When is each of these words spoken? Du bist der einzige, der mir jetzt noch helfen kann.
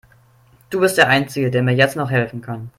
Du 0.71 0.79
bist 0.79 0.97
der 0.97 1.09
einzige, 1.09 1.51
der 1.51 1.61
mir 1.61 1.75
jetzt 1.75 1.95
noch 1.95 2.09
helfen 2.09 2.41
kann. 2.41 2.69